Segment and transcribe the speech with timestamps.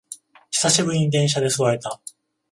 [0.49, 2.01] 久しぶりに電車で座れた